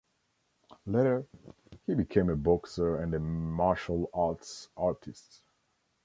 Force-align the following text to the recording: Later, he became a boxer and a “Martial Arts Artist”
Later, 0.87 1.27
he 1.85 1.93
became 1.93 2.31
a 2.31 2.35
boxer 2.35 2.95
and 2.95 3.13
a 3.13 3.19
“Martial 3.19 4.09
Arts 4.15 4.69
Artist” 4.75 5.43